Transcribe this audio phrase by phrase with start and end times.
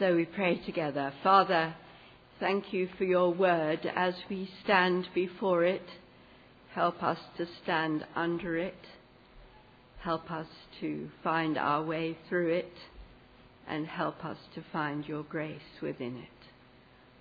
[0.00, 1.12] So we pray together.
[1.22, 1.74] Father,
[2.38, 5.86] thank you for your word as we stand before it.
[6.74, 8.86] Help us to stand under it.
[9.98, 10.46] Help us
[10.80, 12.72] to find our way through it
[13.68, 16.48] and help us to find your grace within it.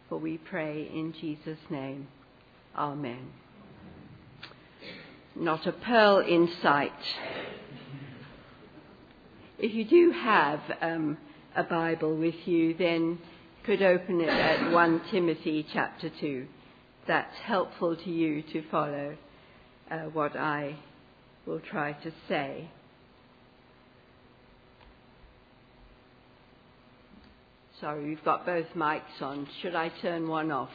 [0.07, 2.07] For we pray in Jesus' name.
[2.77, 3.33] Amen.
[5.35, 6.93] Not a pearl in sight.
[9.57, 11.17] If you do have um,
[11.55, 13.19] a Bible with you, then
[13.65, 16.45] could open it at 1 Timothy chapter 2.
[17.07, 19.15] That's helpful to you to follow
[19.89, 20.75] uh, what I
[21.45, 22.69] will try to say.
[27.81, 29.47] Sorry, we've got both mics on.
[29.61, 30.69] Should I turn one off?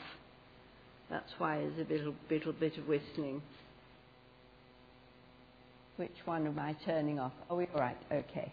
[1.10, 3.42] That's why there's a little, little bit of whistling.
[5.96, 7.32] Which one am I turning off?
[7.50, 7.96] Oh, we all right.
[8.10, 8.52] Okay,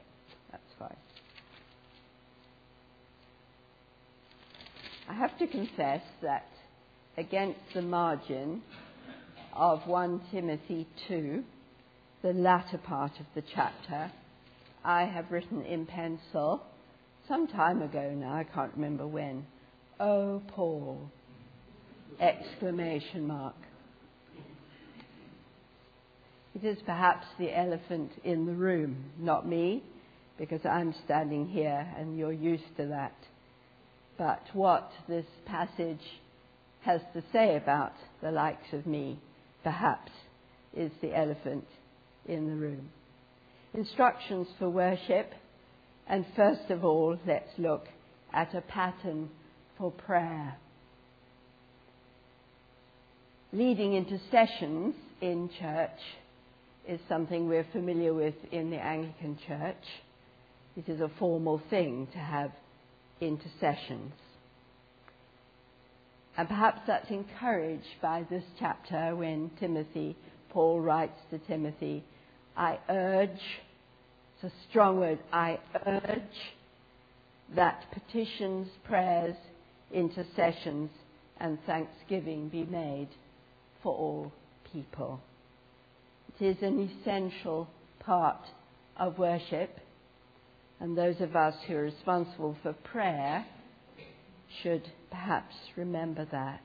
[0.52, 0.96] that's fine.
[5.12, 6.46] I have to confess that
[7.18, 8.62] against the margin
[9.52, 11.44] of 1 Timothy 2,
[12.22, 14.10] the latter part of the chapter,
[14.86, 16.64] I have written in pencil
[17.28, 19.46] some time ago now, I can't remember when,
[20.00, 21.12] Oh, Paul!
[22.22, 23.56] Exclamation mark.
[26.56, 29.84] It is perhaps the elephant in the room, not me,
[30.38, 33.14] because I'm standing here and you're used to that.
[34.22, 36.04] But what this passage
[36.82, 39.18] has to say about the likes of me,
[39.64, 40.12] perhaps,
[40.78, 41.66] is the elephant
[42.28, 42.92] in the room.
[43.74, 45.34] Instructions for worship,
[46.08, 47.88] and first of all, let's look
[48.32, 49.28] at a pattern
[49.80, 50.56] for prayer.
[53.52, 56.00] Leading intercessions in church
[56.88, 59.84] is something we're familiar with in the Anglican Church.
[60.78, 62.52] It is a formal thing to have
[63.22, 64.14] intercessions.
[66.38, 70.16] And perhaps that's encouraged by this chapter when Timothy,
[70.50, 72.04] Paul writes to Timothy,
[72.58, 76.22] I urge, it's a strong word, I urge
[77.56, 79.36] that petitions, prayers,
[79.94, 80.90] intercessions,
[81.40, 83.10] and thanksgiving be made
[83.84, 84.32] for all
[84.72, 85.20] people.
[86.40, 87.68] It is an essential
[88.00, 88.42] part
[88.98, 89.80] of worship,
[90.82, 93.46] and those of us who are responsible for prayer
[94.64, 94.82] should
[95.12, 96.62] perhaps remember that.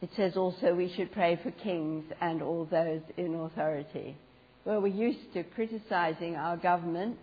[0.00, 4.16] It says also we should pray for kings and all those in authority.
[4.64, 7.18] Well, we're used to criticizing our government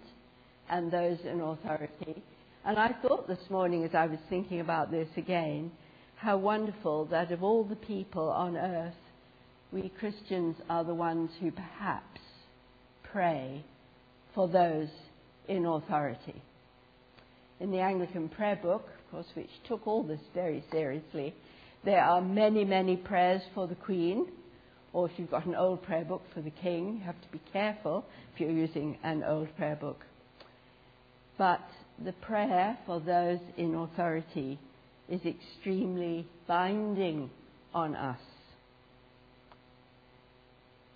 [0.69, 2.21] and those in authority.
[2.65, 5.71] And I thought this morning as I was thinking about this again,
[6.17, 8.93] how wonderful that of all the people on earth,
[9.71, 12.19] we Christians are the ones who perhaps
[13.09, 13.63] pray
[14.37, 14.89] for those
[15.47, 16.43] in authority.
[17.59, 21.33] In the Anglican prayer book, of course, which took all this very seriously,
[21.83, 24.27] there are many, many prayers for the Queen,
[24.93, 27.41] or if you've got an old prayer book for the King, you have to be
[27.51, 30.05] careful if you're using an old prayer book.
[31.39, 31.67] But
[32.05, 34.59] the prayer for those in authority
[35.09, 37.31] is extremely binding
[37.73, 38.19] on us.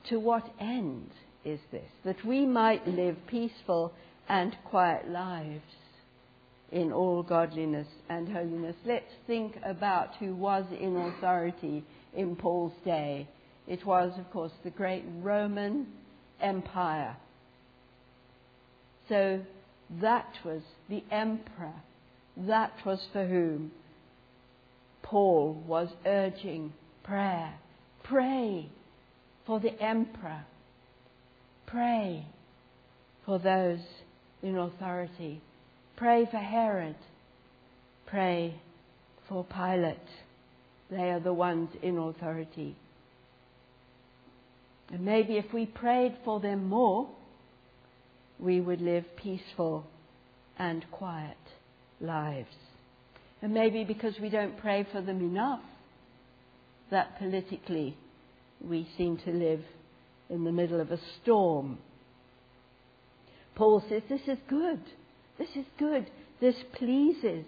[0.09, 1.09] To what end
[1.45, 1.89] is this?
[2.05, 3.93] That we might live peaceful
[4.29, 5.61] and quiet lives
[6.71, 8.75] in all godliness and holiness.
[8.85, 11.83] Let's think about who was in authority
[12.15, 13.27] in Paul's day.
[13.67, 15.87] It was, of course, the great Roman
[16.39, 17.15] Empire.
[19.09, 19.41] So
[20.01, 21.73] that was the emperor.
[22.37, 23.71] That was for whom
[25.03, 26.73] Paul was urging
[27.03, 27.53] prayer.
[28.03, 28.69] Pray
[29.45, 30.45] for the emperor.
[31.71, 32.25] Pray
[33.25, 33.79] for those
[34.43, 35.41] in authority.
[35.95, 36.97] Pray for Herod.
[38.07, 38.59] Pray
[39.29, 39.95] for Pilate.
[40.89, 42.75] They are the ones in authority.
[44.91, 47.07] And maybe if we prayed for them more,
[48.37, 49.85] we would live peaceful
[50.59, 51.37] and quiet
[52.01, 52.53] lives.
[53.41, 55.61] And maybe because we don't pray for them enough,
[56.89, 57.95] that politically
[58.61, 59.61] we seem to live
[60.31, 61.77] in the middle of a storm.
[63.55, 64.81] Paul says, This is good.
[65.37, 66.09] This is good.
[66.39, 67.45] This pleases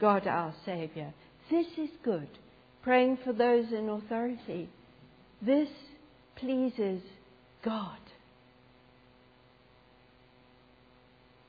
[0.00, 1.12] God our Saviour.
[1.50, 2.28] This is good.
[2.82, 4.68] Praying for those in authority.
[5.42, 5.68] This
[6.36, 7.02] pleases
[7.64, 7.98] God.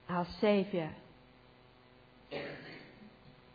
[0.09, 0.91] Our Saviour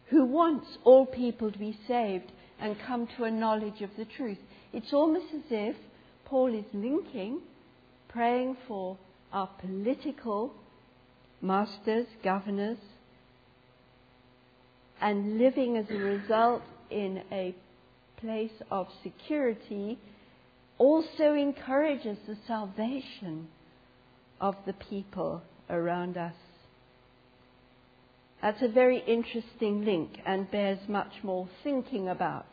[0.09, 2.31] who wants all people to be saved
[2.61, 4.39] and come to a knowledge of the truth.
[4.73, 5.77] It's almost as if
[6.26, 7.40] Paul is linking
[8.08, 8.96] praying for
[9.32, 10.52] our political
[11.43, 12.78] masters, governors,
[15.00, 17.55] and living as a result in a
[18.20, 19.99] place of security
[20.78, 23.49] also encourages the salvation
[24.40, 26.34] of the people around us.
[28.43, 32.46] That's a very interesting link and bears much more thinking about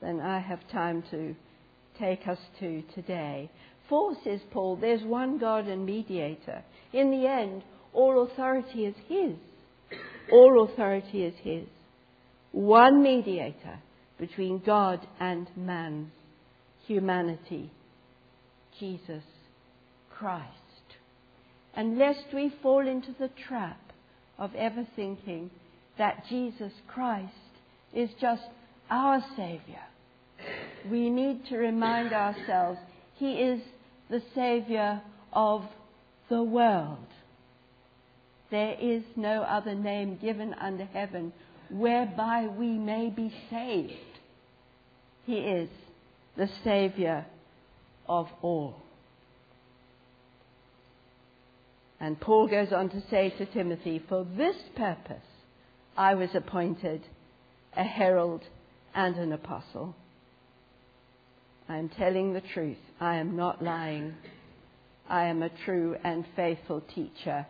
[0.00, 1.34] than I have time to
[1.98, 3.50] take us to today.
[3.88, 6.62] For, says Paul, there's one God and mediator.
[6.92, 7.62] In the end,
[7.92, 9.34] all authority is His.
[10.30, 11.66] All authority is His.
[12.52, 13.78] One mediator
[14.18, 16.10] between God and man,
[16.86, 17.70] humanity,
[18.78, 19.22] Jesus
[20.10, 20.44] Christ.
[21.74, 23.80] And lest we fall into the trap
[24.38, 25.50] of ever thinking
[25.96, 27.32] that Jesus Christ
[27.92, 28.42] is just
[28.90, 29.84] our Saviour,
[30.90, 32.78] we need to remind ourselves
[33.16, 33.60] He is
[34.10, 35.02] the Saviour
[35.32, 35.62] of
[36.28, 37.06] the world.
[38.50, 41.32] There is no other name given under heaven
[41.70, 43.92] whereby we may be saved.
[45.26, 45.68] He is
[46.36, 47.26] the Saviour
[48.08, 48.76] of all.
[52.00, 55.16] And Paul goes on to say to Timothy, For this purpose
[55.96, 57.02] I was appointed
[57.76, 58.42] a herald
[58.94, 59.94] and an apostle.
[61.68, 62.78] I am telling the truth.
[63.00, 64.14] I am not lying.
[65.08, 67.46] I am a true and faithful teacher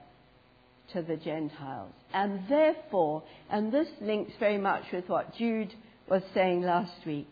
[0.93, 1.93] to the Gentiles.
[2.13, 5.73] And therefore, and this links very much with what Jude
[6.09, 7.29] was saying last week,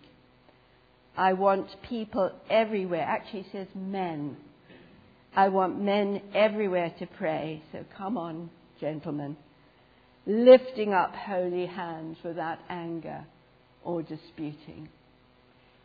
[1.16, 4.36] I want people everywhere, actually he says men.
[5.34, 7.62] I want men everywhere to pray.
[7.72, 8.50] So come on,
[8.80, 9.36] gentlemen.
[10.26, 13.24] Lifting up holy hands without anger
[13.82, 14.88] or disputing.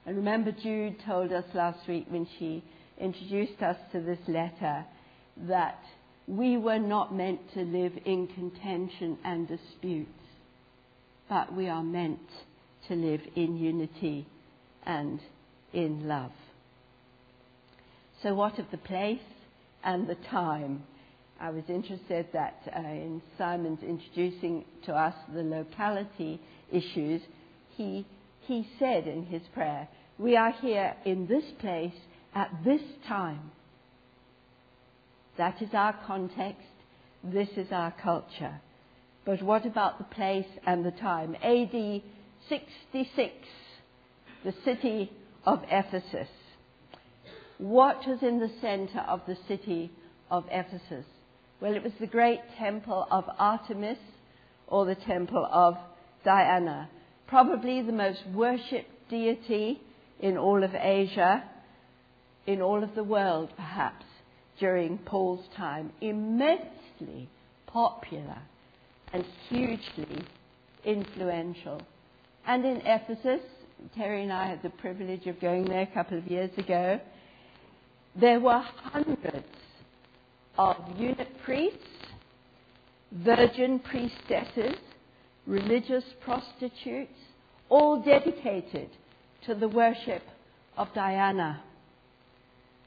[0.05, 2.63] And remember, Jude told us last week when she
[2.99, 4.85] introduced us to this letter
[5.47, 5.79] that
[6.27, 10.09] we were not meant to live in contention and disputes,
[11.29, 12.19] but we are meant
[12.87, 14.25] to live in unity
[14.85, 15.19] and
[15.73, 16.31] in love.
[18.23, 19.19] So, what of the place
[19.83, 20.83] and the time?
[21.39, 26.39] I was interested that uh, in Simon's introducing to us the locality
[26.71, 27.21] issues,
[27.75, 28.05] he,
[28.47, 31.93] he said in his prayer, We are here in this place
[32.33, 33.51] at this time.
[35.37, 36.67] That is our context.
[37.23, 38.59] This is our culture.
[39.25, 41.35] But what about the place and the time?
[41.35, 42.01] AD
[42.49, 43.33] 66
[44.43, 45.11] the city
[45.45, 46.29] of Ephesus.
[47.57, 49.91] What was in the center of the city
[50.29, 51.05] of Ephesus?
[51.59, 53.99] Well, it was the great temple of Artemis
[54.67, 55.75] or the temple of
[56.25, 56.89] Diana,
[57.31, 59.79] probably the most worshipped deity
[60.19, 61.41] in all of Asia,
[62.45, 64.05] in all of the world, perhaps,
[64.59, 65.93] during Paul's time.
[66.01, 67.29] Immensely
[67.67, 68.37] popular
[69.13, 70.25] and hugely
[70.83, 71.81] influential.
[72.45, 73.41] And in Ephesus,
[73.95, 76.99] Terry and I had the privilege of going there a couple of years ago.
[78.19, 79.45] There were hundreds
[80.57, 81.79] of eunuch priests,
[83.13, 84.75] virgin priestesses,
[85.45, 87.17] religious prostitutes,
[87.69, 88.89] all dedicated
[89.45, 90.21] to the worship
[90.77, 91.61] of Diana.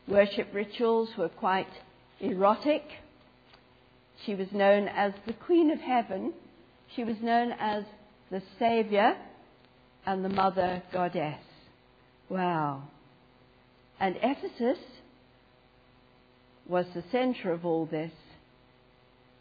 [0.06, 1.72] Worship rituals were quite
[2.20, 2.82] erotic.
[4.24, 6.32] She was known as the Queen of Heaven.
[6.94, 7.84] She was known as
[8.30, 9.16] the Saviour
[10.06, 11.40] and the mother goddess.
[12.28, 12.84] Wow.
[14.00, 14.78] And Ephesus
[16.68, 18.12] was the center of all this,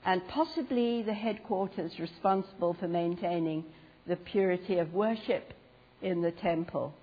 [0.05, 3.63] and possibly the headquarters responsible for maintaining
[4.07, 5.53] the purity of worship
[6.01, 6.93] in the temple.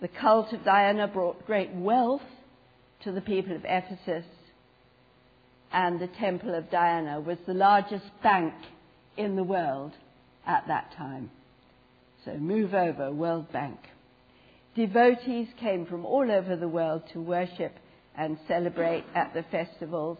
[0.00, 2.22] The cult of Diana brought great wealth
[3.04, 4.26] to the people of Ephesus,
[5.72, 8.54] and the temple of Diana was the largest bank
[9.16, 9.92] in the world
[10.46, 11.30] at that time.
[12.24, 13.78] So move over, World Bank.
[14.74, 17.74] Devotees came from all over the world to worship
[18.16, 20.18] and celebrate at the festivals.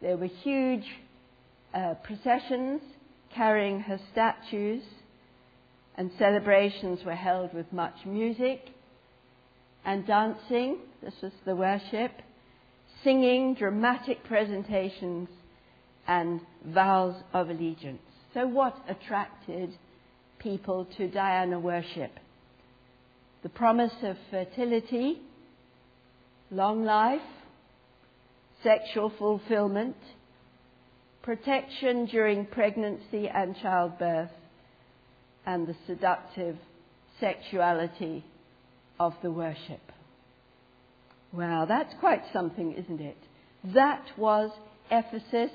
[0.00, 0.86] There were huge
[1.74, 2.80] uh, processions
[3.34, 4.82] carrying her statues,
[5.96, 8.70] and celebrations were held with much music
[9.84, 10.78] and dancing.
[11.02, 12.12] This was the worship,
[13.04, 15.28] singing, dramatic presentations,
[16.08, 18.02] and vows of allegiance.
[18.34, 19.70] So, what attracted
[20.38, 22.12] people to Diana worship.
[23.42, 25.20] The promise of fertility,
[26.50, 27.20] long life,
[28.62, 29.96] sexual fulfillment,
[31.22, 34.30] protection during pregnancy and childbirth,
[35.46, 36.56] and the seductive
[37.18, 38.24] sexuality
[38.98, 39.80] of the worship.
[41.32, 43.16] Wow, that's quite something, isn't it?
[43.74, 44.50] That was
[44.90, 45.50] Ephesus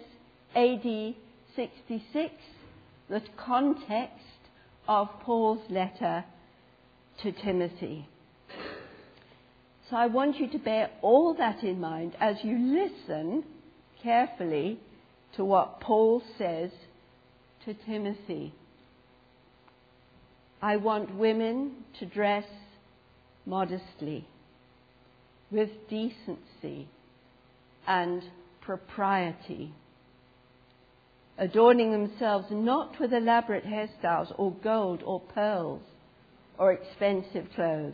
[0.55, 1.15] AD
[1.55, 2.33] 66
[3.09, 4.25] the context
[4.87, 6.23] of Paul's letter
[7.21, 8.07] to Timothy.
[9.89, 13.43] So I want you to bear all that in mind as you listen
[14.01, 14.79] carefully
[15.35, 16.71] to what Paul says
[17.65, 18.53] to Timothy.
[20.61, 22.45] I want women to dress
[23.45, 24.27] modestly,
[25.51, 26.87] with decency
[27.87, 28.23] and
[28.61, 29.71] propriety,
[31.37, 35.83] adorning themselves not with elaborate hairstyles or gold or pearls
[36.57, 37.93] or expensive clothes,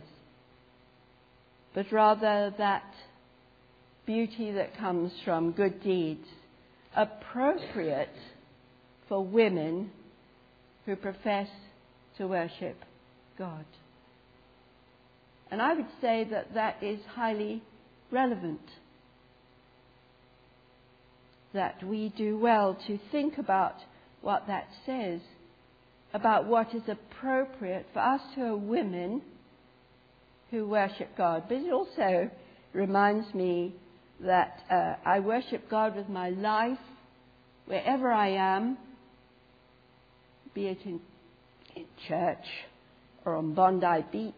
[1.74, 2.84] but rather that
[4.06, 6.26] beauty that comes from good deeds,
[6.96, 8.14] appropriate
[9.08, 9.90] for women
[10.84, 11.48] who profess
[12.18, 12.76] to worship
[13.38, 13.64] God.
[15.50, 17.62] And I would say that that is highly
[18.10, 18.60] relevant.
[21.54, 23.74] That we do well to think about
[24.22, 25.20] what that says,
[26.14, 29.22] about what is appropriate for us who are women
[30.52, 31.44] who worship God.
[31.48, 32.30] But it also
[32.72, 33.74] reminds me
[34.20, 36.78] that uh, I worship God with my life
[37.66, 38.76] wherever I am,
[40.54, 41.00] be it in,
[41.74, 42.44] in church
[43.24, 44.34] or on Bondi Beach.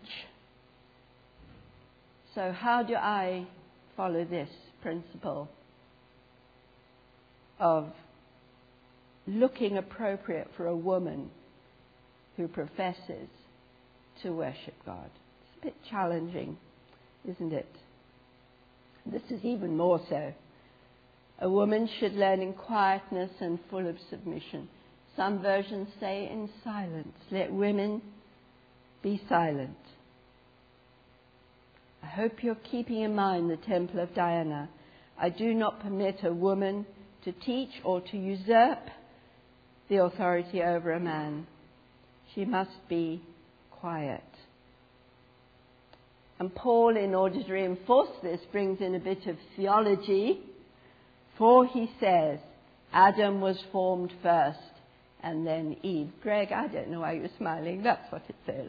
[2.34, 3.46] So, how do I
[3.96, 4.48] follow this
[4.82, 5.48] principle
[7.58, 7.88] of
[9.26, 11.30] looking appropriate for a woman
[12.36, 13.28] who professes
[14.22, 15.10] to worship God?
[15.64, 16.58] Bit challenging,
[17.26, 17.66] isn't it?
[19.06, 20.34] This is even more so.
[21.40, 24.68] A woman should learn in quietness and full of submission.
[25.16, 27.16] Some versions say in silence.
[27.30, 28.02] Let women
[29.02, 29.78] be silent.
[32.02, 34.68] I hope you're keeping in mind the temple of Diana.
[35.18, 36.84] I do not permit a woman
[37.24, 38.80] to teach or to usurp
[39.88, 41.46] the authority over a man.
[42.34, 43.22] She must be
[43.70, 44.22] quiet.
[46.44, 50.40] And Paul, in order to reinforce this, brings in a bit of theology.
[51.38, 52.38] For he says,
[52.92, 54.58] Adam was formed first
[55.22, 56.10] and then Eve.
[56.22, 57.82] Greg, I don't know why you're smiling.
[57.82, 58.68] That's what it says.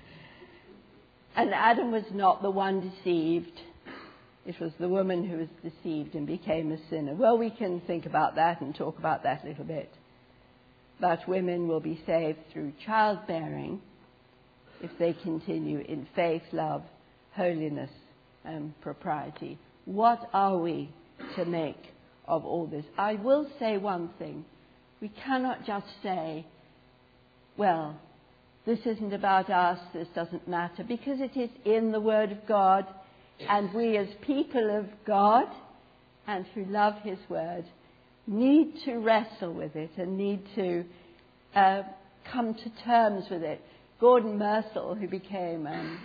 [1.36, 3.60] and Adam was not the one deceived.
[4.46, 7.14] It was the woman who was deceived and became a sinner.
[7.14, 9.92] Well, we can think about that and talk about that a little bit.
[11.02, 13.82] But women will be saved through childbearing
[14.82, 16.82] if they continue in faith, love,
[17.34, 17.90] holiness,
[18.44, 19.58] and propriety.
[19.84, 20.90] What are we
[21.36, 21.80] to make
[22.26, 22.84] of all this?
[22.96, 24.44] I will say one thing.
[25.00, 26.46] We cannot just say,
[27.56, 27.98] well,
[28.64, 32.86] this isn't about us, this doesn't matter, because it is in the Word of God,
[33.48, 35.46] and we as people of God
[36.26, 37.64] and who love His Word
[38.26, 40.84] need to wrestle with it and need to
[41.54, 41.82] uh,
[42.32, 43.60] come to terms with it.
[43.98, 45.98] Gordon Mersel, who became um,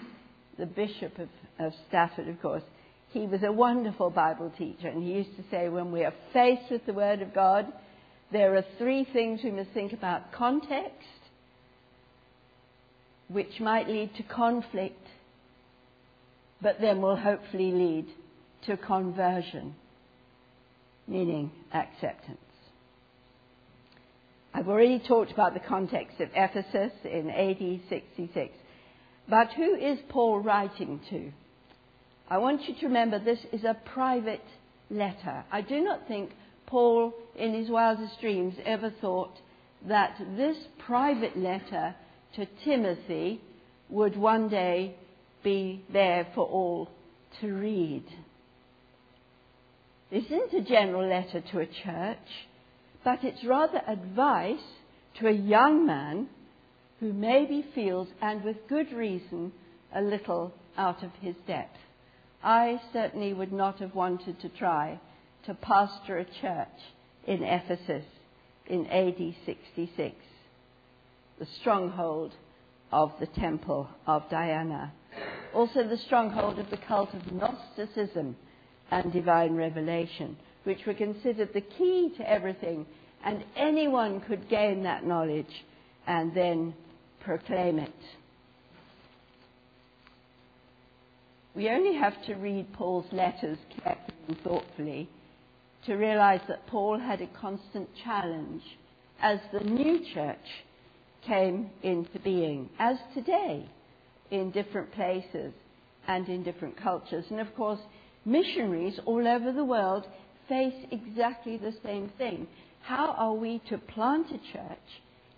[0.57, 1.29] the Bishop of,
[1.59, 2.63] of Stafford, of course,
[3.09, 6.71] he was a wonderful Bible teacher, and he used to say, when we are faced
[6.71, 7.71] with the Word of God,
[8.31, 11.07] there are three things we must think about context,
[13.27, 15.05] which might lead to conflict,
[16.61, 18.07] but then will hopefully lead
[18.65, 19.75] to conversion,
[21.07, 22.37] meaning acceptance.
[24.53, 28.53] I've already talked about the context of Ephesus in AD 66.
[29.29, 31.31] But who is Paul writing to?
[32.29, 34.43] I want you to remember this is a private
[34.89, 35.45] letter.
[35.51, 36.31] I do not think
[36.65, 39.37] Paul, in his wildest dreams, ever thought
[39.87, 41.95] that this private letter
[42.35, 43.41] to Timothy
[43.89, 44.95] would one day
[45.43, 46.89] be there for all
[47.39, 48.03] to read.
[50.11, 52.17] This isn't a general letter to a church
[53.03, 54.59] but it's rather advice
[55.19, 56.27] to a young man
[56.99, 59.51] who maybe feels, and with good reason,
[59.93, 61.77] a little out of his depth.
[62.43, 64.99] I certainly would not have wanted to try
[65.45, 66.67] to pastor a church
[67.25, 68.05] in Ephesus
[68.67, 70.15] in AD 66,
[71.39, 72.33] the stronghold
[72.91, 74.93] of the temple of Diana,
[75.53, 78.35] also the stronghold of the cult of Gnosticism
[78.91, 82.85] and divine revelation which were considered the key to everything,
[83.23, 85.65] and anyone could gain that knowledge
[86.07, 86.73] and then
[87.19, 87.93] proclaim it.
[91.55, 95.09] We only have to read Paul's letters carefully and thoughtfully
[95.85, 98.61] to realize that Paul had a constant challenge
[99.21, 100.37] as the new church
[101.25, 103.67] came into being, as today,
[104.31, 105.53] in different places
[106.07, 107.25] and in different cultures.
[107.29, 107.79] And of course,
[108.25, 110.05] missionaries all over the world
[110.51, 112.45] face exactly the same thing.
[112.81, 114.89] How are we to plant a church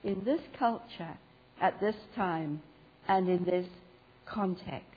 [0.04, 1.16] in this culture
[1.62, 2.60] at this time
[3.08, 3.68] and in this
[4.26, 4.88] context?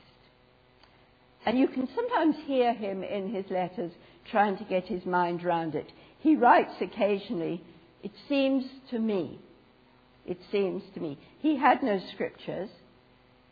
[1.44, 3.92] And you can sometimes hear him in his letters
[4.30, 5.92] trying to get his mind around it.
[6.20, 7.62] He writes occasionally,
[8.02, 9.38] It seems to me,
[10.24, 11.18] it seems to me.
[11.40, 12.70] He had no scriptures.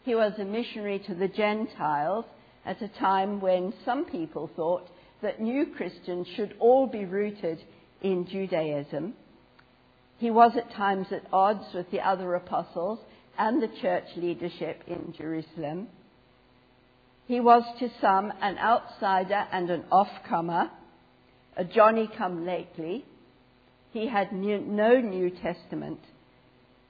[0.05, 2.25] He was a missionary to the Gentiles
[2.65, 4.89] at a time when some people thought
[5.25, 7.59] that new Christians should all be rooted
[8.03, 9.15] in Judaism.
[10.19, 12.99] He was at times at odds with the other apostles
[13.39, 15.89] and the church leadership in Jerusalem.
[17.27, 20.71] He was to some an outsider and an off-comer,
[21.57, 23.07] a Johnny come lately.
[23.93, 26.01] He had new, no New Testament.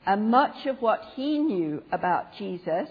[0.04, 2.88] And much of what he knew about Jesus,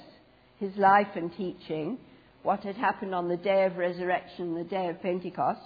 [0.60, 1.98] his life and teaching,
[2.44, 5.62] what had happened on the day of resurrection, the day of Pentecost,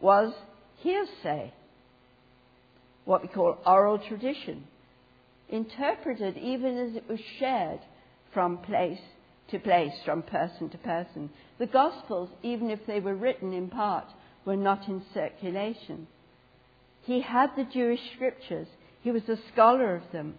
[0.00, 0.32] was
[0.78, 1.52] hearsay,
[3.04, 4.64] what we call oral tradition,
[5.48, 7.80] interpreted even as it was shared
[8.32, 8.98] from place
[9.50, 11.30] to place, from person to person.
[11.58, 14.06] The Gospels, even if they were written in part,
[14.44, 16.06] were not in circulation.
[17.02, 18.66] He had the Jewish scriptures,
[19.02, 20.34] he was a scholar of them.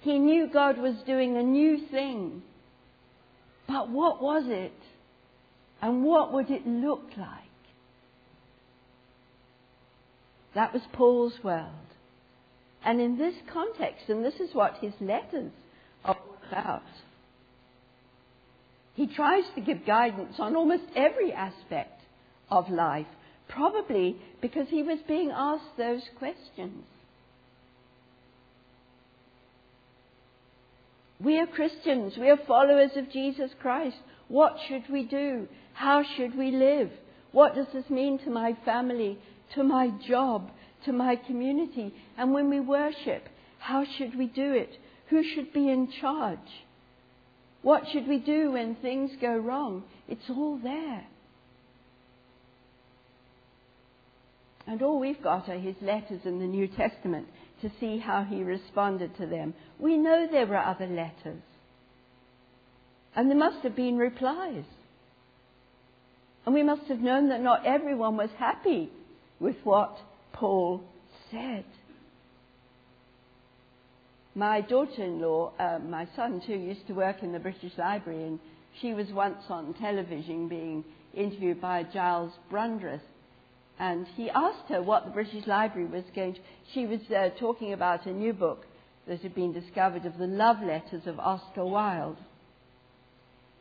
[0.00, 2.42] He knew God was doing a new thing.
[3.66, 4.72] But what was it?
[5.80, 7.28] And what would it look like?
[10.54, 11.70] That was Paul's world.
[12.84, 15.52] And in this context, and this is what his letters
[16.04, 16.16] are
[16.50, 16.82] about,
[18.94, 22.00] he tries to give guidance on almost every aspect
[22.50, 23.06] of life,
[23.48, 26.84] probably because he was being asked those questions.
[31.20, 32.14] We are Christians.
[32.18, 33.96] We are followers of Jesus Christ.
[34.28, 35.48] What should we do?
[35.72, 36.90] How should we live?
[37.32, 39.18] What does this mean to my family,
[39.54, 40.50] to my job,
[40.84, 41.94] to my community?
[42.16, 43.28] And when we worship,
[43.58, 44.70] how should we do it?
[45.10, 46.38] Who should be in charge?
[47.62, 49.84] What should we do when things go wrong?
[50.08, 51.06] It's all there.
[54.66, 57.28] And all we've got are his letters in the New Testament
[57.64, 59.54] to see how he responded to them.
[59.78, 61.42] We know there were other letters.
[63.16, 64.64] And there must have been replies.
[66.44, 68.90] And we must have known that not everyone was happy
[69.40, 69.96] with what
[70.34, 70.82] Paul
[71.30, 71.64] said.
[74.34, 78.24] My daughter in law, uh, my son too, used to work in the British Library,
[78.24, 78.38] and
[78.82, 83.00] she was once on television being interviewed by Giles Brandreth.
[83.78, 86.40] And he asked her what the British Library was going to.
[86.72, 88.66] She was uh, talking about a new book
[89.08, 92.16] that had been discovered of the love letters of Oscar Wilde.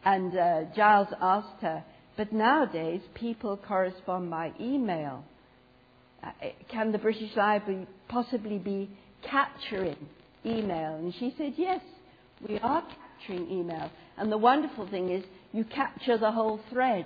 [0.06, 1.84] And uh, Giles asked her,
[2.16, 5.24] but nowadays, people correspond by email.
[6.24, 6.30] Uh,
[6.70, 8.90] can the British Library possibly be
[9.24, 9.98] capturing
[10.46, 10.96] email?
[10.96, 11.82] And she said, yes,
[12.48, 13.90] we are capturing email.
[14.18, 15.24] And the wonderful thing is,
[15.54, 17.06] you capture the whole thread.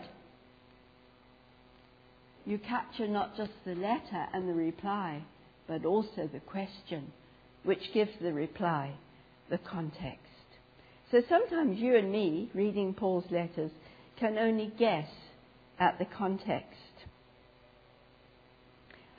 [2.48, 5.22] You capture not just the letter and the reply,
[5.68, 7.12] but also the question,
[7.64, 8.94] which gives the reply
[9.50, 10.22] the context.
[11.12, 13.72] So sometimes you and me, reading Paul's letters,
[14.18, 15.10] can only guess
[15.78, 16.78] at the context.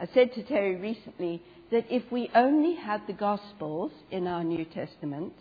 [0.01, 4.65] I said to Terry recently that if we only had the Gospels in our New
[4.65, 5.35] Testament,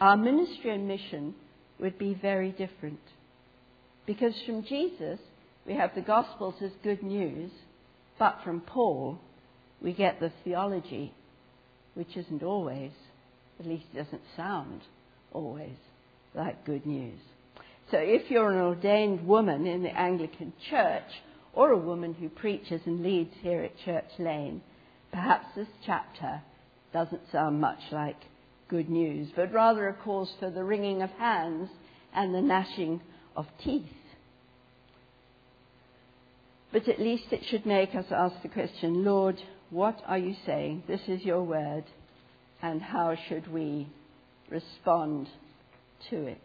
[0.00, 1.36] our ministry and mission
[1.78, 2.98] would be very different.
[4.04, 5.20] Because from Jesus,
[5.68, 7.50] we have the Gospels as good news,
[8.18, 9.18] but from Paul,
[9.82, 11.12] we get the theology,
[11.92, 12.90] which isn't always,
[13.60, 14.80] at least doesn't sound
[15.30, 15.76] always,
[16.34, 17.18] like good news.
[17.90, 21.04] So if you're an ordained woman in the Anglican Church,
[21.52, 24.62] or a woman who preaches and leads here at Church Lane,
[25.12, 26.40] perhaps this chapter
[26.94, 28.16] doesn't sound much like
[28.68, 31.68] good news, but rather a cause for the wringing of hands
[32.14, 33.02] and the gnashing
[33.36, 33.84] of teeth.
[36.72, 40.82] But at least it should make us ask the question, Lord, what are you saying?
[40.86, 41.84] This is your word,
[42.62, 43.88] and how should we
[44.50, 45.28] respond
[46.10, 46.40] to it?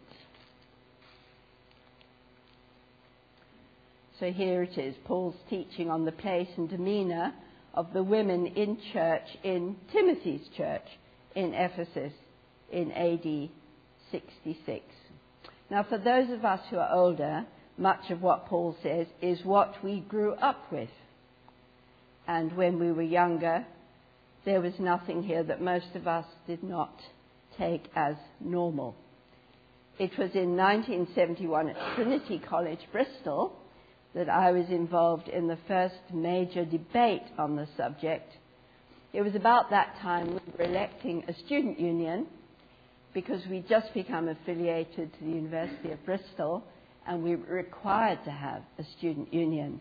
[4.20, 7.32] So here it is Paul's teaching on the place and demeanour
[7.74, 10.86] of the women in church in Timothy's church
[11.34, 12.12] in Ephesus
[12.70, 13.50] in AD
[14.10, 14.84] 66.
[15.70, 17.44] Now, for those of us who are older,
[17.76, 20.90] much of what Paul says is what we grew up with.
[22.26, 23.66] And when we were younger,
[24.44, 26.94] there was nothing here that most of us did not
[27.58, 28.94] take as normal.
[29.98, 33.56] It was in 1971 at Trinity College, Bristol,
[34.14, 38.32] that I was involved in the first major debate on the subject
[39.14, 42.26] It was about that time we were electing a student union
[43.12, 46.64] because we'd just become affiliated to the University of Bristol
[47.06, 49.80] and we were required to have a student union.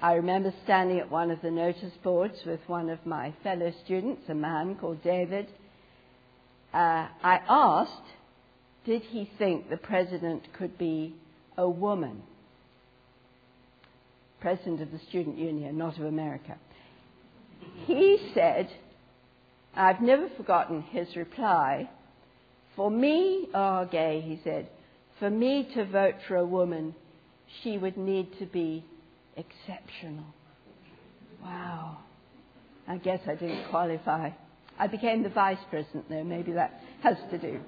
[0.00, 4.22] I remember standing at one of the notice boards with one of my fellow students,
[4.28, 5.46] a man called David.
[6.74, 8.08] Uh, I asked,
[8.84, 11.14] did he think the president could be
[11.56, 12.22] a woman?
[14.40, 16.58] President of the Student Union, not of America.
[17.86, 18.68] He said,
[19.76, 21.88] I've never forgotten his reply.
[22.74, 24.68] For me, oh, gay, he said,
[25.22, 26.92] for me to vote for a woman,
[27.62, 28.84] she would need to be
[29.36, 30.26] exceptional.
[31.40, 31.98] Wow.
[32.88, 34.30] I guess I didn't qualify.
[34.80, 36.24] I became the vice president, though.
[36.24, 37.60] Maybe that has to do.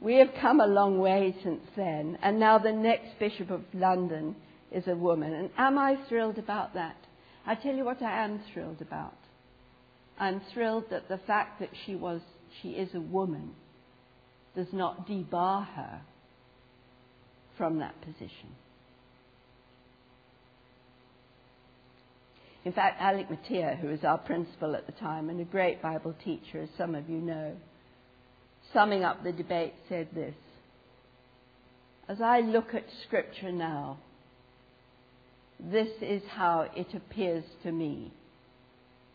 [0.00, 4.36] We have come a long way since then, and now the next Bishop of London
[4.70, 5.34] is a woman.
[5.34, 6.94] And am I thrilled about that?
[7.48, 9.18] I tell you what I am thrilled about.
[10.20, 12.20] I'm thrilled that the fact that she was
[12.62, 13.56] she is a woman
[14.54, 16.02] does not debar her
[17.60, 18.48] from that position.
[22.64, 26.14] In fact, Alec Motyer, who was our principal at the time and a great Bible
[26.24, 27.54] teacher, as some of you know,
[28.72, 30.34] summing up the debate, said this
[32.08, 33.98] As I look at Scripture now,
[35.58, 38.10] this is how it appears to me.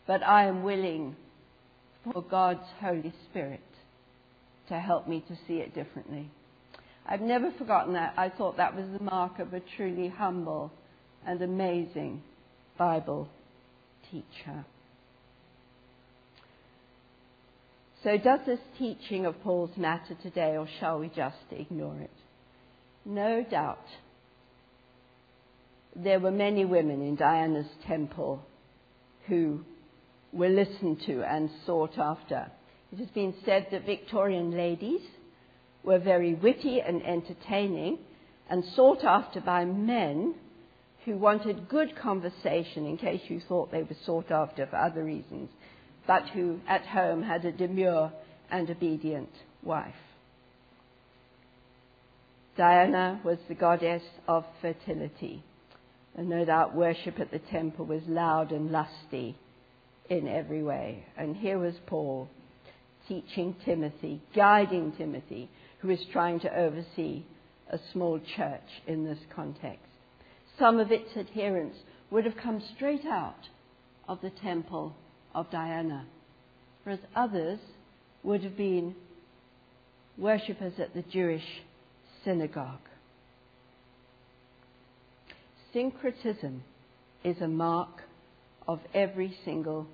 [0.05, 1.15] But I am willing
[2.03, 3.59] for God's Holy Spirit
[4.69, 6.29] to help me to see it differently.
[7.07, 8.13] I've never forgotten that.
[8.17, 10.71] I thought that was the mark of a truly humble
[11.25, 12.23] and amazing
[12.77, 13.29] Bible
[14.11, 14.65] teacher.
[18.03, 22.11] So, does this teaching of Paul's matter today, or shall we just ignore it?
[23.03, 23.85] No doubt
[25.95, 28.43] there were many women in Diana's temple
[29.27, 29.61] who
[30.33, 32.51] were listened to and sought after.
[32.91, 35.01] It has been said that Victorian ladies
[35.85, 37.99] were very witty and entertaining
[38.49, 40.35] and sought after by men
[41.05, 45.49] who wanted good conversation in case you thought they were sought after for other reasons,
[46.07, 48.11] but who at home had a demure
[48.49, 49.29] and obedient
[49.63, 49.93] wife.
[52.57, 55.43] Diana was the goddess of fertility,
[56.15, 59.35] and no doubt worship at the temple was loud and lusty
[60.09, 61.05] in every way.
[61.17, 62.29] And here was Paul
[63.07, 65.49] teaching Timothy, guiding Timothy,
[65.85, 67.23] who is trying to oversee
[67.69, 69.85] a small church in this context.
[70.57, 71.77] Some of its adherents
[72.09, 73.47] would have come straight out
[74.07, 74.95] of the temple
[75.35, 76.07] of Diana,
[76.83, 77.59] whereas others
[78.23, 78.95] would have been
[80.17, 81.45] worshippers at the Jewish
[82.23, 82.79] synagogue.
[85.71, 86.63] Syncretism
[87.23, 88.01] is a mark
[88.67, 89.85] of every single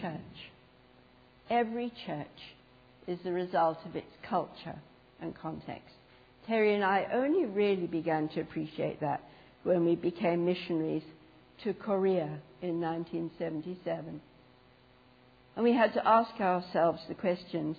[0.00, 0.50] church.
[1.48, 2.26] Every church
[3.06, 4.80] is the result of its culture
[5.20, 5.94] and context.
[6.46, 9.22] Terry and I only really began to appreciate that
[9.64, 11.02] when we became missionaries
[11.64, 14.20] to Korea in 1977.
[15.56, 17.76] And we had to ask ourselves the questions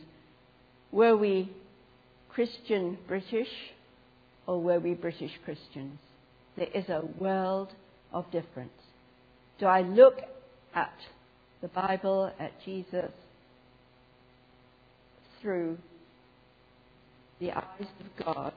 [0.91, 1.51] were we
[2.29, 3.49] Christian British
[4.47, 5.99] or were we British Christians?
[6.55, 7.69] There is a world
[8.11, 8.71] of difference.
[9.59, 10.15] Do I look
[10.73, 10.93] at
[11.61, 13.11] the Bible, at Jesus,
[15.41, 15.77] through
[17.39, 18.53] the eyes of God,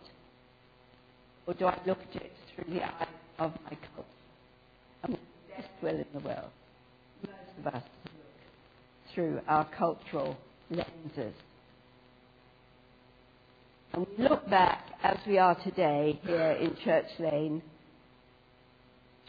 [1.47, 4.09] or do I look at it through the eyes of my culture?
[5.03, 5.19] The
[5.55, 6.51] best will in the world.
[7.23, 10.37] Most of us look through our cultural
[10.71, 11.35] lenses.
[13.93, 17.61] And we look back as we are today here in Church Lane,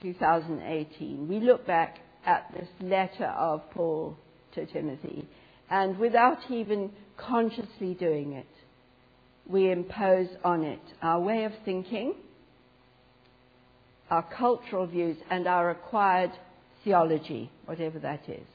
[0.02, 1.28] 2018.
[1.28, 4.16] We look back at this letter of Paul
[4.54, 5.28] to Timothy,
[5.70, 8.46] and without even consciously doing it,
[9.52, 12.14] we impose on it our way of thinking,
[14.10, 16.32] our cultural views, and our acquired
[16.84, 18.48] theology, whatever that is.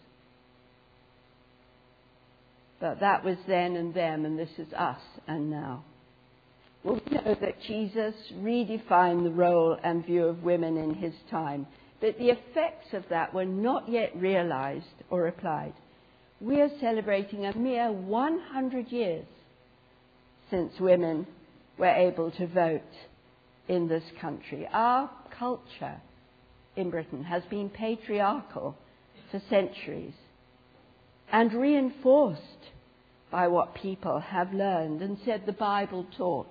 [2.80, 5.84] But that was then and them, and this is us and now.
[6.84, 11.66] Well, we know that Jesus redefined the role and view of women in his time,
[12.00, 15.72] but the effects of that were not yet realized or applied.
[16.40, 19.26] We are celebrating a mere 100 years
[20.50, 21.26] since women
[21.78, 22.80] were able to vote
[23.68, 24.66] in this country.
[24.72, 26.00] Our culture
[26.76, 28.76] in Britain has been patriarchal
[29.30, 30.14] for centuries
[31.32, 32.40] and reinforced
[33.30, 36.46] by what people have learned and said the Bible taught.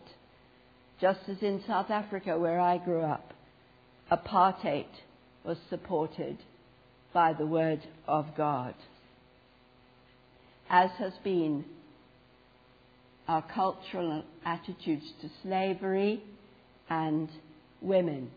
[0.99, 3.33] Just as in South Africa, where I grew up,
[4.11, 4.85] apartheid
[5.43, 6.37] was supported
[7.13, 8.75] by the Word of God.
[10.69, 11.63] as has been
[13.27, 16.23] our cultural attitudes to slavery
[16.89, 17.29] and
[17.81, 18.29] women.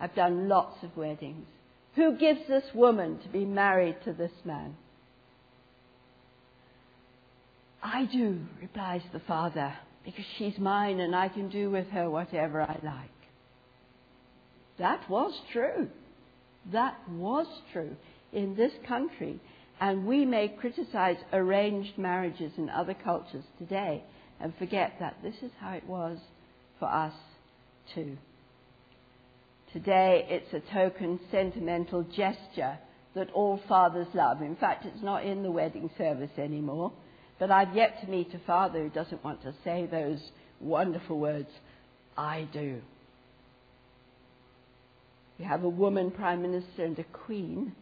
[0.00, 1.46] I've done lots of weddings.
[1.94, 4.76] Who gives this woman to be married to this man?
[7.82, 12.62] I do, replies the father, because she's mine and I can do with her whatever
[12.62, 13.10] I like.
[14.78, 15.88] That was true.
[16.72, 17.96] That was true
[18.32, 19.40] in this country.
[19.82, 24.04] And we may criticize arranged marriages in other cultures today
[24.40, 26.18] and forget that this is how it was
[26.78, 27.12] for us
[27.92, 28.16] too.
[29.72, 32.78] Today it's a token sentimental gesture
[33.16, 34.40] that all fathers love.
[34.40, 36.92] In fact, it's not in the wedding service anymore.
[37.40, 40.20] But I've yet to meet a father who doesn't want to say those
[40.60, 41.50] wonderful words,
[42.16, 42.80] I do.
[45.40, 47.74] We have a woman prime minister and a queen,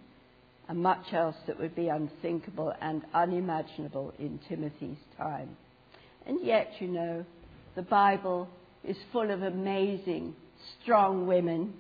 [0.71, 5.57] and much else that would be unthinkable and unimaginable in Timothy's time.
[6.27, 7.25] And yet, you know,
[7.75, 8.49] the Bible
[8.85, 10.37] is full of amazing,
[10.81, 11.75] strong women,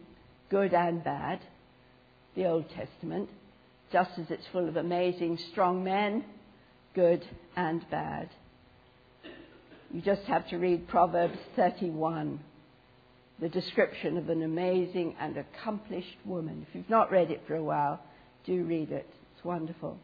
[0.51, 1.39] good and bad,
[2.35, 3.31] the Old Testament,
[3.93, 6.25] just as it's full of amazing, strong men
[6.93, 7.25] good
[7.55, 8.29] and bad.
[9.93, 12.41] You just have to read Proverbs 31,
[13.41, 16.67] the description of an amazing and accomplished woman.
[16.69, 18.01] If you've not read it for a while,
[18.45, 19.07] do read it.
[19.35, 19.99] It's wonderful.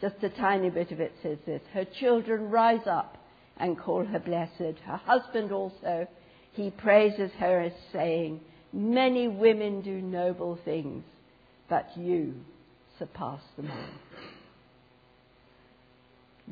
[0.00, 3.16] Just a tiny bit of it says this Her children rise up
[3.56, 4.78] and call her blessed.
[4.84, 6.06] Her husband also,
[6.52, 8.40] he praises her as saying,
[8.72, 11.04] Many women do noble things,
[11.68, 12.34] but you
[12.98, 14.24] surpass them all.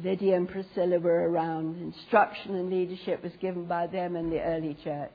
[0.02, 1.80] Lydia and Priscilla were around.
[1.82, 5.12] Instruction and leadership was given by them in the early church.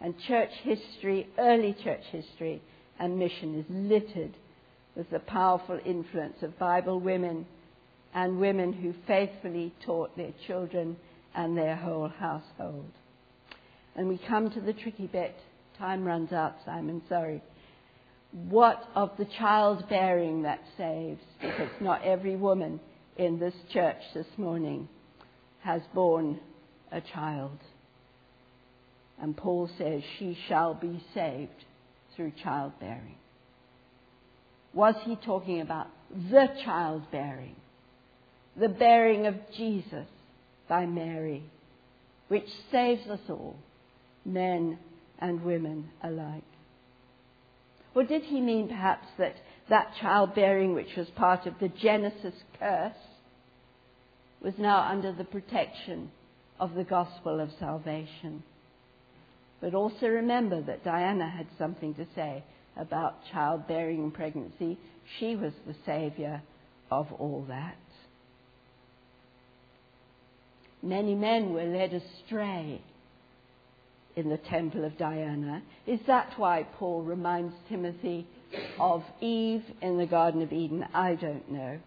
[0.00, 2.60] And church history, early church history,
[2.98, 4.34] and mission is littered
[4.96, 7.46] with the powerful influence of Bible women
[8.14, 10.96] and women who faithfully taught their children
[11.34, 12.90] and their whole household.
[13.96, 15.34] And we come to the tricky bit.
[15.78, 17.42] Time runs out, Simon, sorry.
[18.32, 21.20] What of the childbearing that saves?
[21.40, 22.80] Because not every woman
[23.16, 24.88] in this church this morning
[25.60, 26.40] has borne
[26.90, 27.58] a child.
[29.20, 31.64] And Paul says she shall be saved
[32.16, 33.16] through childbearing.
[34.74, 35.88] Was he talking about
[36.30, 37.56] the childbearing?
[38.56, 40.06] The bearing of Jesus
[40.68, 41.42] by Mary,
[42.28, 43.56] which saves us all,
[44.24, 44.78] men
[45.18, 46.42] and women alike?
[47.94, 49.34] Or did he mean perhaps that
[49.68, 52.92] that childbearing, which was part of the Genesis curse,
[54.42, 56.10] was now under the protection
[56.58, 58.42] of the gospel of salvation.
[59.60, 62.42] But also remember that Diana had something to say
[62.76, 64.78] about childbearing and pregnancy.
[65.18, 66.42] She was the savior
[66.90, 67.76] of all that.
[70.82, 72.80] Many men were led astray
[74.16, 75.62] in the temple of Diana.
[75.86, 78.26] Is that why Paul reminds Timothy
[78.78, 80.84] of Eve in the Garden of Eden?
[80.92, 81.78] I don't know.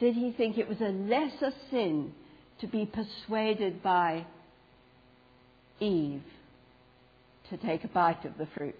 [0.00, 2.12] Did he think it was a lesser sin
[2.60, 4.26] to be persuaded by
[5.78, 6.22] Eve
[7.48, 8.78] to take a bite of the fruit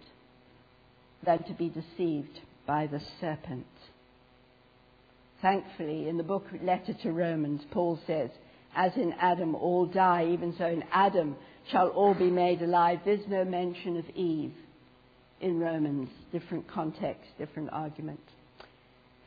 [1.24, 3.66] than to be deceived by the serpent?
[5.42, 8.30] Thankfully, in the book letter to Romans, Paul says,
[8.76, 11.36] As in Adam all die, even so in Adam
[11.70, 13.00] shall all be made alive.
[13.04, 14.52] There's no mention of Eve
[15.40, 18.20] in Romans, different context, different argument.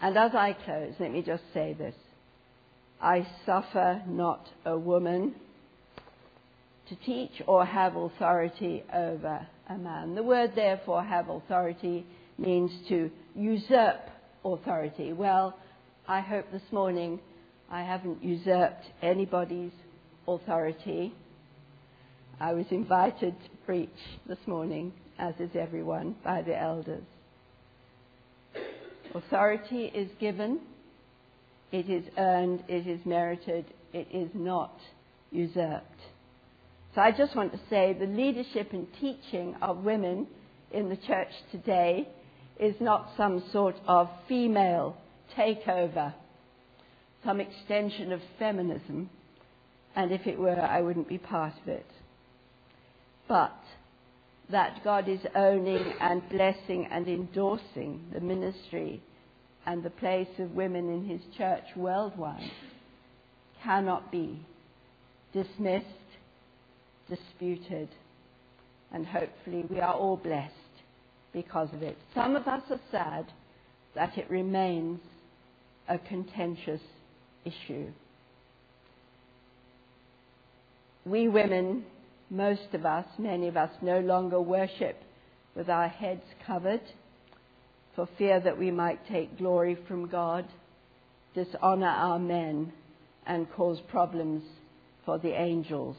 [0.01, 1.95] And as I close, let me just say this.
[3.01, 5.36] I suffer not a woman
[6.89, 10.15] to teach or have authority over a man.
[10.15, 12.06] The word, therefore, have authority
[12.38, 14.02] means to usurp
[14.43, 15.13] authority.
[15.13, 15.58] Well,
[16.08, 17.19] I hope this morning
[17.69, 19.71] I haven't usurped anybody's
[20.28, 21.13] authority.
[22.39, 23.89] I was invited to preach
[24.28, 27.04] this morning, as is everyone, by the elders.
[29.15, 30.60] Authority is given,
[31.71, 34.76] it is earned, it is merited, it is not
[35.32, 35.92] usurped.
[36.95, 40.27] So I just want to say the leadership and teaching of women
[40.71, 42.08] in the church today
[42.60, 44.95] is not some sort of female
[45.36, 46.13] takeover,
[47.25, 49.10] some extension of feminism,
[49.95, 51.86] and if it were, I wouldn't be part of it.
[53.27, 53.58] But
[54.51, 59.01] that God is owning and blessing and endorsing the ministry
[59.65, 62.51] and the place of women in his church worldwide
[63.63, 64.45] cannot be
[65.32, 65.86] dismissed,
[67.09, 67.89] disputed,
[68.91, 70.53] and hopefully we are all blessed
[71.33, 71.97] because of it.
[72.13, 73.25] Some of us are sad
[73.95, 74.99] that it remains
[75.87, 76.81] a contentious
[77.45, 77.87] issue.
[81.05, 81.83] We women,
[82.29, 85.01] most of us, many of us, no longer worship
[85.55, 86.81] with our heads covered
[87.95, 90.47] for fear that we might take glory from God,
[91.35, 92.71] dishonor our men,
[93.25, 94.43] and cause problems
[95.05, 95.95] for the angels.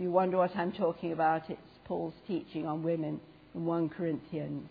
[0.00, 3.20] You wonder what I'm talking about, it's Paul's teaching on women
[3.54, 4.66] in 1 Corinthians.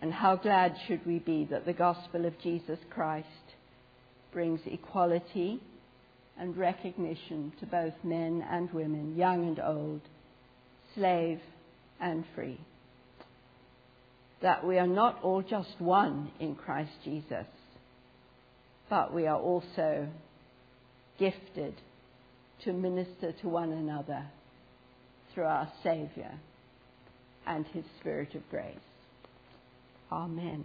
[0.00, 3.26] And how glad should we be that the gospel of Jesus Christ
[4.32, 5.60] brings equality
[6.38, 10.02] and recognition to both men and women, young and old,
[10.94, 11.40] slave
[12.00, 12.60] and free.
[14.42, 17.46] That we are not all just one in Christ Jesus,
[18.88, 20.06] but we are also
[21.20, 21.74] gifted
[22.64, 24.24] to minister to one another
[25.32, 26.32] through our Saviour
[27.46, 28.74] and His Spirit of grace.
[30.10, 30.64] Amen.